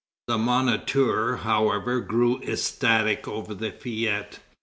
The 0.27 0.39
Moniteur, 0.39 1.41
however, 1.43 1.99
grew 1.99 2.39
ecstatic 2.41 3.27
over 3.27 3.53
the 3.53 3.69
fête. 3.69 4.37